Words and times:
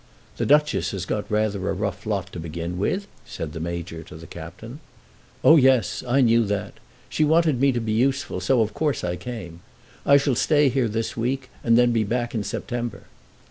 "The 0.37 0.47
Duchess 0.47 0.89
has 0.97 1.05
got 1.05 1.29
rather 1.29 1.69
a 1.69 1.73
rough 1.73 2.07
lot 2.07 2.33
to 2.33 2.39
begin 2.39 2.79
with," 2.79 3.05
said 3.23 3.53
the 3.53 3.59
Major 3.59 4.01
to 4.05 4.15
the 4.15 4.25
Captain. 4.25 4.79
"Oh, 5.43 5.57
yes. 5.57 6.03
I 6.07 6.21
knew 6.21 6.43
that. 6.45 6.73
She 7.07 7.23
wanted 7.23 7.61
me 7.61 7.71
to 7.71 7.79
be 7.79 7.91
useful, 7.91 8.39
so 8.41 8.61
of 8.61 8.73
course 8.73 9.03
I 9.03 9.15
came. 9.15 9.59
I 10.03 10.17
shall 10.17 10.33
stay 10.33 10.69
here 10.69 10.87
this 10.89 11.15
week, 11.15 11.51
and 11.63 11.77
then 11.77 11.91
be 11.91 12.03
back 12.03 12.33
in 12.33 12.43
September." 12.43 13.03